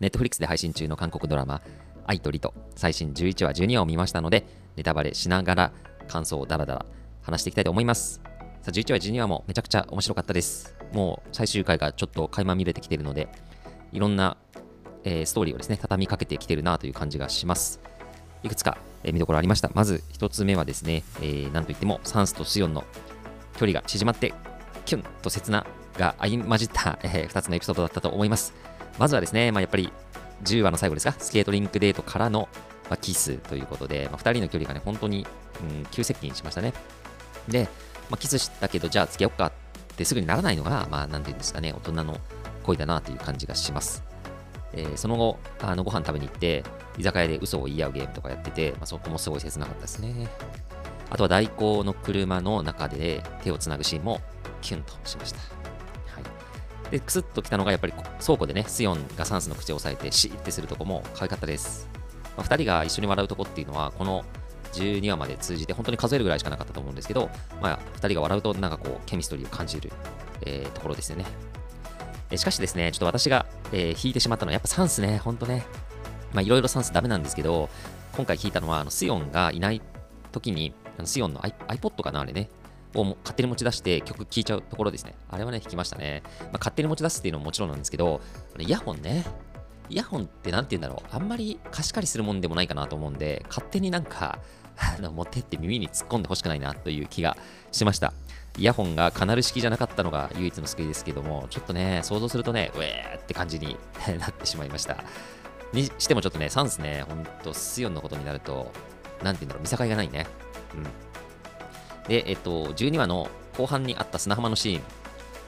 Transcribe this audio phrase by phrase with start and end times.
[0.00, 1.62] Netflix で配信中の韓国ドラマ、
[2.06, 5.72] 愛とリと最新11話、12話を見ましたので、ネタバレしながら
[6.08, 6.86] 感想をダラダラ
[7.22, 8.20] 話していきたいと思います。
[8.62, 10.76] さあ、11話、12話もめちゃくちゃ面白かったです。
[10.92, 13.28] もう最終回がちょっと垣間見れてきているので、
[13.92, 14.36] いろんな、
[15.04, 17.80] えー、ストーリーをですね、畳みかけてきてるなという感じがします。
[18.42, 19.70] いくつか、えー、見どころありました。
[19.74, 22.84] まず1つ目はですね、えー、なんといってもサンスとスヨンの
[23.56, 24.34] 距離が縮まって、
[24.84, 25.66] キュンと切な
[25.98, 28.52] が相混じった、えー、2つのエピソードだったと思います。
[28.98, 29.92] まずはですね、まあ、やっぱり
[30.44, 32.48] 10話の最後ですか、スケートリンクデートからの、
[32.88, 35.26] まあ、キスということで、まあ、2人の距離がね、本当に、
[35.60, 36.72] うん、急接近しましたね。
[37.48, 37.68] で、
[38.10, 39.52] まあ、キスしたけど、じゃあ付き合おうかっ
[39.96, 42.18] てすぐにならないのが、まあ、なんていうんですかね、大人の
[42.64, 44.02] 恋だなという感じがします。
[44.72, 46.64] えー、その後、あのご飯食べに行って、
[46.98, 50.28] 居酒屋で嘘を言い合うゲームとかやってて、まあ、そこもすごい切なかったですね。
[51.08, 54.20] あとは代行の車の中で手をつなぐシーンも
[54.60, 55.40] キュンとしました。
[56.90, 57.92] で、クスッときたのがやっぱり
[58.24, 61.88] 倉庫でね、スヨンがサンスの口を押さえてシーってするとこも可愛かったです。
[62.36, 64.24] まあ、2人が一緒に笑うとこっていうのは、この
[64.72, 69.90] 12話まで通じて本当に数えるぐらいしかなかったと思うんですけど、まあ、2人が笑うとなんかこう、ケミストリーを感じる、
[70.42, 71.24] えー、ところですよね。
[72.30, 75.64] えしかしですね、ちょっと私が、えー、引いてしまったのはやっぱサンスね、ほんとね。
[76.32, 77.68] まあいろいろサンスダメなんですけど、
[78.16, 79.80] 今回引いたのは、あのスヨンがいない
[80.32, 82.50] 時に、あのスヨンの iPod かな、あれね、
[83.00, 85.14] を勝手に持ち出して曲聴いちゃうところですね。
[85.28, 86.22] あれはね、弾きましたね。
[86.40, 88.20] まあ、勝手に持ち出すっていうのももちろんなんですけど、
[88.58, 89.24] イヤホンね。
[89.88, 91.14] イヤホンって何て言うんだろう。
[91.14, 94.38] あんまり貸し借りするもんでもないかなと思うんで、勝手になんか、
[94.78, 97.36] あの持ってって耳に突っ込んでほしくないなという気が
[97.72, 98.12] しました。
[98.58, 103.76] イヤホンがカナル式じゃなかったのが唯一の救いですけども、ちょっとね、想像するとね、ウェーって感じに
[104.18, 105.04] なってしまいました。
[105.72, 108.72] にしてもちょっとね、サンスね、ほんと、スヨンのことになると、
[109.22, 110.26] なんて言うんだろう、見境がないね。
[110.74, 111.05] うん。
[112.08, 114.82] で、えっと、12話の後半にあった砂浜のシーン、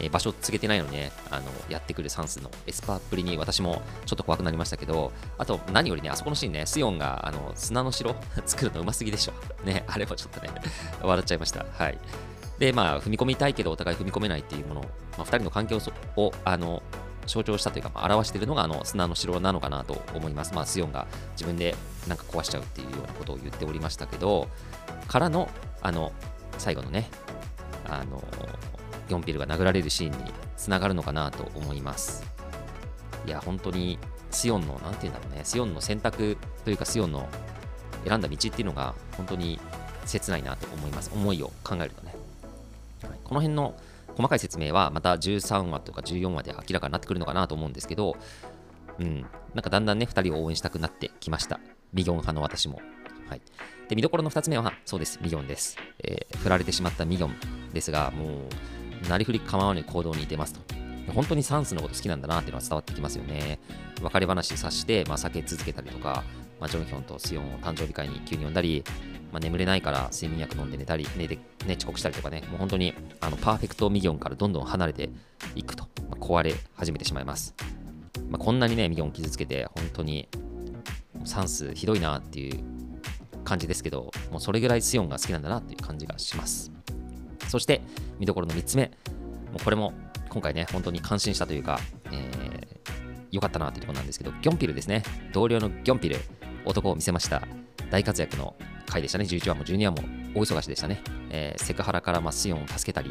[0.00, 9.32] えー、場所を告げてないのにね、あの、やってくるサンスのエスパーっぷりに私もちょっと怖くなりましたけど、あと何よりね、あそこのシーンね、スヨンがあの砂の城 作るのうますぎでしょ。
[9.64, 10.50] ね、あれもちょっとね、
[11.02, 11.64] 笑っちゃいました。
[11.72, 11.98] はい。
[12.58, 14.88] で、まあ、踏み込みたいけどお互い踏み込めないっていうもの、ま
[15.18, 15.76] あ、2人の関係
[16.16, 16.84] をあの
[17.26, 20.54] 象徴したというか、まあ、表しているのがあの砂の城なのかなと思います。
[20.54, 21.74] まあ、スヨンが自分で
[22.06, 24.48] なんか壊しちゃうっていうようなことを言っておりましたけど、
[25.08, 25.48] からの、
[25.82, 26.12] あの、
[26.58, 27.08] 最後のね、
[27.88, 28.22] あの、
[29.08, 32.24] ギョンピルが殴られるシーンにつながるのかなと思います。
[33.26, 33.98] いや、本当に、
[34.30, 37.28] スヨンの、なんて言うんだろうね、スヨンの選択というか、スヨンの
[38.06, 39.60] 選んだ道っていうのが、本当に
[40.06, 41.10] 切ないなと思います。
[41.14, 42.14] 思いを考えるとね。
[43.02, 43.74] はい、この辺の
[44.16, 48.16] 細かい説明はまた13話とか14話で明らかになってくるのかなと思うんですけど、
[48.98, 51.60] うん、なんかだんだんね、2人を応援したくなってきました。
[51.92, 52.80] ミギョン派の私も。
[53.28, 53.40] はい。
[53.88, 55.76] で、見どころの2つ目は、そうです、ミギョンです。
[56.02, 58.48] えー、振られてしまったミギョンですが、も
[59.04, 60.60] う、なりふり構わぬ行動に出ますと。
[61.12, 63.58] 本当にサンスのこと好きなんだなっていうのは伝わってきますよね。
[64.02, 66.24] 別れ話さして、まあ、避け続けたりとか、
[66.60, 68.84] まあ、ジョンヒョンとスヨンを誕生日会に急に呼んだり、
[69.32, 71.36] まあ、眠れないから睡眠薬飲んで寝たり、寝て、
[71.66, 75.10] ね、遅刻したりとかね、もう本当にあのパーフェクトミギョンからどんどん離れて
[75.54, 77.54] いくと、まあ、壊れ始めてしまいます。
[78.30, 80.28] まあ、こんなにね、ミギョン傷つけて、本当に
[81.24, 82.73] 算数ひどいなっていう
[83.44, 86.72] 感じですけど、もうそれぐらいスヨンが好きなんだなっていう感じがします。
[87.48, 87.82] そして、
[88.18, 88.86] 見どころの3つ目、
[89.52, 89.92] もうこれも
[90.28, 91.78] 今回ね、本当に感心したというか、
[92.10, 95.02] えー、よかったなというところなんですけど、ギョンピルですね、
[95.32, 96.16] 同僚のギョンピル、
[96.64, 97.42] 男を見せました。
[97.90, 98.56] 大活躍の
[98.86, 99.24] 回でしたね。
[99.24, 99.98] 11話も12話も
[100.34, 101.02] 大忙しでしたね。
[101.30, 103.10] えー、セクハラからまあスヨンを助けたり、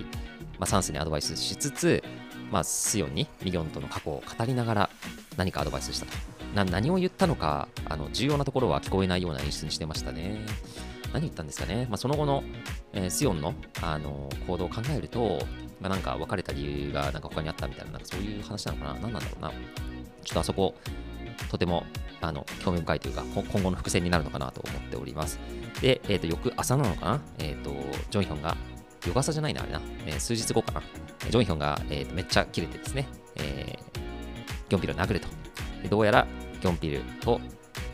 [0.60, 2.04] まあ、サンスにアドバイスしつつ、
[2.52, 4.90] まあ、スヨンにミギョンとの過去を語りながら
[5.38, 6.33] 何かアドバイスしたと。
[6.53, 10.46] な何を言ったのかあの重要なところは聞こえないような演出にしてましたね。
[11.14, 12.44] 何言ったんですかね、まあ、その後の、
[12.91, 13.53] えー、スヨンの、
[13.84, 15.46] あの行動を考えると、
[15.80, 19.52] まあ、なんか別れた理由がなんか他にあったみたいな、なんかそういう話なのかな何なんだろうな。
[19.52, 19.59] ちょ
[20.31, 20.74] っとあそこ、
[21.52, 21.86] とても
[22.19, 25.40] あの興味深いというか、今後の伏線になるのかなと思っております。
[25.81, 27.69] で、えー、と翌朝なのかな、えーと、
[28.09, 28.58] ジョンヒョンが、
[29.06, 30.81] 翌朝じゃないな、あれな、えー、数日後かな、
[31.30, 34.00] ジョンヒョンが、えーと、めっちゃキレてですね、えー、
[34.69, 35.28] ギョンピルを殴ると。
[35.90, 36.28] どうやら
[36.63, 37.42] ギョンピルと、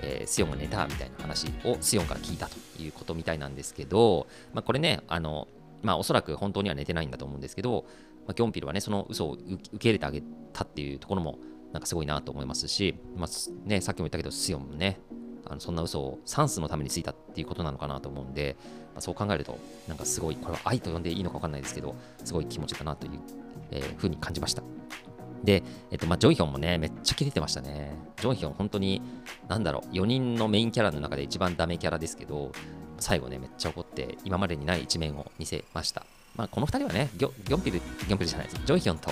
[0.02, 5.48] えー、スヨンが寝たみたいな話をスヨンから聞いたということみたいなんですけど、まあ、これね、あの、
[5.82, 7.86] まあ、おそらく本当には寝てないんだと思うんですけど、
[8.28, 10.22] まあ、ギョンピルはね、その嘘を受け入れてあげ
[10.54, 11.40] たっていうところも、
[11.74, 15.00] なんかすごいなと思いますし、まあね、さっきも言ったけど、スヨンもね、
[15.46, 18.56] あのそんな嘘をサンスのためについたっていうことなのかなと思うんで、
[18.94, 19.58] まあ、そう考えると、
[19.88, 23.14] なんかすごい、これは愛と呼んでいいのか分かんないですけど、すごい気持ちだなという、
[23.72, 24.62] えー、ふうに感じました。
[25.44, 27.96] で、えっと、まあ、ジョンヒョンもね、めっちゃキレてましたね。
[28.18, 29.02] ジョンヒョン、本当に、
[29.48, 32.52] なんだろう、4人のメインキャラの中で一番ダメキャラですけど、
[33.00, 36.06] 最後ね、めっちゃ怒って、今までにない一面を見せました。
[36.36, 38.62] まあ、この2人はね、ギョギョンピル、ギョンピルじゃないです。
[38.66, 39.12] ジョンヒョンと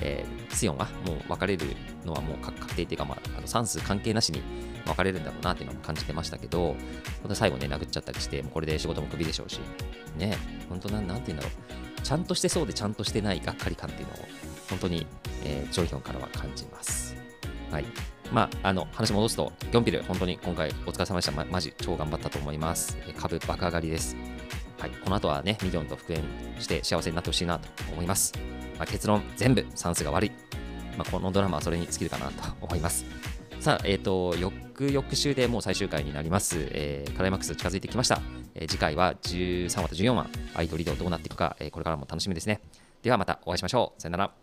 [0.00, 1.66] えー、スヨンはもう別れる
[2.04, 4.42] のはもう確定っていうか、まあ、あの算数関係なしに
[4.86, 6.74] 別れるんだろうなっていうのも感じてましたけど、
[7.34, 9.60] 最後ね、殴っちゃったりして、もうこれで仕事もクビでしょうし、
[10.16, 10.36] ね、
[10.68, 11.52] 本当なん、なんて言うんだろ
[11.98, 14.16] う、ちゃんとしてそうでちゃんとしてないがっかり感っていうのを、
[14.72, 15.06] 本当に、
[15.44, 17.14] えー、ジョイヒョンからは感じます。
[17.70, 17.84] はい。
[18.32, 21.32] まあ、あの話戻すと、ギョンピル、本当に今回お疲れ様でした。
[21.32, 22.96] ま、マジ超頑張ったと思います。
[23.18, 24.16] 株爆上がりです。
[24.78, 26.22] はい、この後はね、ミリオンと復縁
[26.58, 28.32] して幸せになってほしいなと思います。
[28.78, 30.32] まあ、結論、全部算数が悪い。
[30.96, 32.32] まあ、このドラマはそれに尽きるかなと
[32.62, 33.04] 思います。
[33.60, 36.56] さあ、えっ、ー、と、翌々週でもう最終回になります。
[36.70, 38.22] えー、クライマックス近づいてきました。
[38.54, 42.60] えー、次回は13話と14話、アイドリードどうなっていくか、えー、これからも楽しみですね。
[43.02, 44.00] ではまたお会いしましょう。
[44.00, 44.41] さよなら。